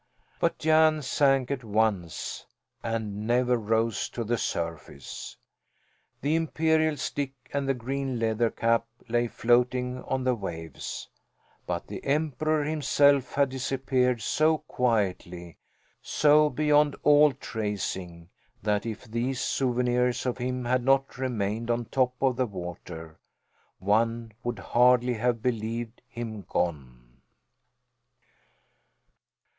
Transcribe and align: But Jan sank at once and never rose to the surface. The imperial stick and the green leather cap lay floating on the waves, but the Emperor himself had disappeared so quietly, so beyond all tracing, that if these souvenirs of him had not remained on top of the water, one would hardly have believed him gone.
But 0.39 0.57
Jan 0.57 1.03
sank 1.03 1.51
at 1.51 1.63
once 1.63 2.47
and 2.81 3.27
never 3.27 3.55
rose 3.55 4.09
to 4.09 4.23
the 4.23 4.35
surface. 4.39 5.37
The 6.21 6.35
imperial 6.35 6.97
stick 6.97 7.33
and 7.53 7.69
the 7.69 7.75
green 7.75 8.17
leather 8.17 8.49
cap 8.49 8.87
lay 9.09 9.27
floating 9.27 10.01
on 10.05 10.23
the 10.23 10.33
waves, 10.33 11.07
but 11.67 11.85
the 11.85 12.03
Emperor 12.03 12.63
himself 12.63 13.33
had 13.35 13.49
disappeared 13.49 14.23
so 14.23 14.57
quietly, 14.57 15.59
so 16.01 16.49
beyond 16.49 16.95
all 17.03 17.31
tracing, 17.33 18.27
that 18.63 18.87
if 18.87 19.03
these 19.05 19.39
souvenirs 19.39 20.25
of 20.25 20.39
him 20.39 20.65
had 20.65 20.83
not 20.83 21.19
remained 21.19 21.69
on 21.69 21.85
top 21.85 22.15
of 22.23 22.37
the 22.37 22.47
water, 22.47 23.19
one 23.77 24.31
would 24.43 24.57
hardly 24.57 25.13
have 25.13 25.43
believed 25.43 26.01
him 26.07 26.41
gone. 26.49 27.21